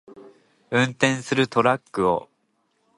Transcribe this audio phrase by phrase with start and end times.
[0.71, 2.27] 運転するトラックを